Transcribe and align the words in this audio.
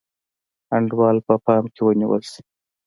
انډول 0.75 1.15
په 1.27 1.33
پام 1.45 1.63
کې 1.73 1.81
ونیول 1.85 2.21
شي. 2.31 2.41